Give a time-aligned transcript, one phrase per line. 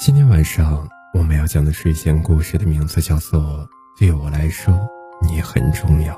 [0.00, 3.40] 今天晚上我们要讲的睡前故事的名字叫做
[3.98, 4.72] 《对我来说
[5.20, 6.14] 你很重要》。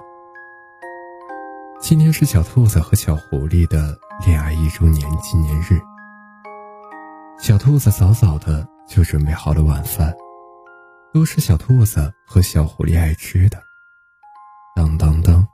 [1.81, 5.81] 今天是小兔子和小狐狸的恋爱一周年纪念日。
[7.41, 10.15] 小兔子早早的就准备好了晚饭，
[11.15, 13.59] 都是小兔子和小狐狸爱吃的。
[14.77, 15.49] 当当当，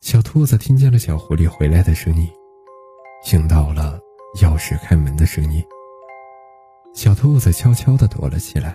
[0.00, 2.28] 小兔子听见了小狐狸回来的声音，
[3.24, 4.00] 听到了
[4.40, 5.64] 钥匙开门的声音。
[6.94, 8.74] 小兔子悄悄地躲了起来。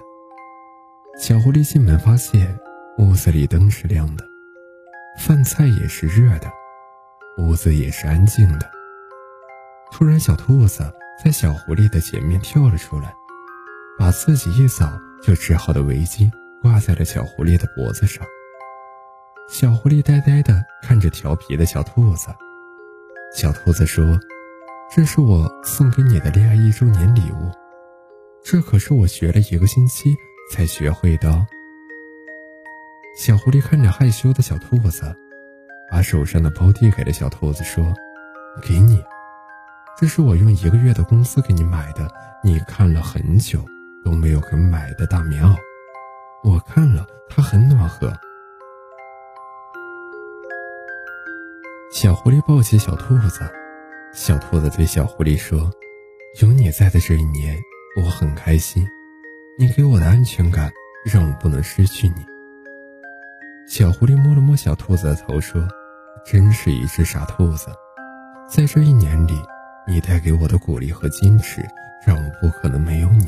[1.18, 2.60] 小狐狸进门发现
[2.98, 4.26] 屋子里灯是亮的，
[5.18, 6.52] 饭菜也是热的，
[7.38, 8.70] 屋子也是安静的。
[9.92, 13.14] 突然，小兔子在小狐狸的前面跳了出来，
[13.98, 14.92] 把自己一早
[15.24, 16.30] 就织好的围巾
[16.62, 18.26] 挂在了小狐狸的脖子上。
[19.50, 22.28] 小狐狸呆呆地看着调皮的小兔子。
[23.34, 24.20] 小兔子说
[24.94, 27.50] ：“这是我送给你的恋爱一周年礼物。”
[28.44, 30.16] 这可是我学了一个星期
[30.52, 31.46] 才学会的。
[33.18, 35.16] 小狐狸看着害羞的小兔子，
[35.92, 37.94] 把手上的包递给了小兔子，说
[38.64, 39.04] ：“给你，
[40.00, 42.10] 这是我用一个月的工资给你买的，
[42.44, 43.64] 你看了很久
[44.04, 45.56] 都没有肯买的大棉袄。
[46.44, 48.12] 我看了，它很暖和。”
[51.92, 53.42] 小狐狸抱起小兔子，
[54.14, 55.70] 小兔子对小狐狸说
[56.42, 57.58] ：“有你在的这一年。”
[57.98, 58.88] 我很开心，
[59.58, 60.72] 你给我的安全感
[61.04, 62.26] 让我不能失去你。
[63.68, 65.68] 小狐狸摸了摸小兔子的头，说
[66.24, 67.68] ：“真是一只傻兔子，
[68.48, 69.42] 在这一年里，
[69.88, 71.68] 你带给我的鼓励和坚持，
[72.06, 73.28] 让我不可能没有你。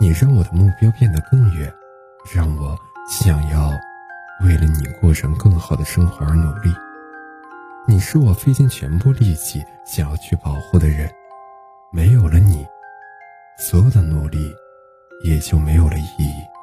[0.00, 1.72] 你让我的目标变得更远，
[2.34, 2.76] 让我
[3.08, 3.70] 想要
[4.42, 6.74] 为了你过上更好的生活而努力。
[7.86, 11.10] 你是我费尽全部力气想要去保护的人，
[11.92, 12.66] 没有了你。”
[13.58, 14.54] 所有的努力
[15.22, 16.55] 也就没有了意义。